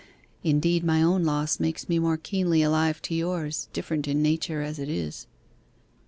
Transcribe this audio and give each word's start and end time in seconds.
Indeed 0.43 0.83
my 0.83 1.03
own 1.03 1.23
loss 1.23 1.59
makes 1.59 1.87
me 1.87 1.99
more 1.99 2.17
keenly 2.17 2.63
alive 2.63 3.03
to 3.03 3.13
yours, 3.13 3.67
different 3.71 4.07
in 4.07 4.19
nature 4.23 4.63
as 4.63 4.79
it 4.79 4.89
is. 4.89 5.27